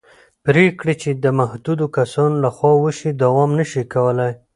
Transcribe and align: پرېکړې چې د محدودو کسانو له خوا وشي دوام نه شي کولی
پرېکړې 0.45 0.93
چې 1.01 1.09
د 1.23 1.25
محدودو 1.39 1.85
کسانو 1.97 2.35
له 2.43 2.49
خوا 2.55 2.71
وشي 2.83 3.11
دوام 3.23 3.49
نه 3.59 3.65
شي 3.71 3.83
کولی 3.93 4.31